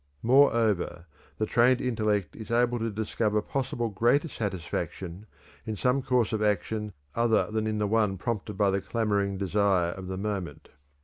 [0.23, 1.05] Moreover,
[1.37, 5.27] the trained intellect is able to discover possible greater satisfaction
[5.63, 9.91] in some course of action other than in the one prompted by the clamoring desire
[9.91, 10.69] of the moment.